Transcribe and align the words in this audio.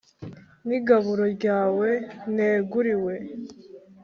n’igaburo 0.67 1.25
ryawe 1.35 1.89
neguriwe 2.35 3.15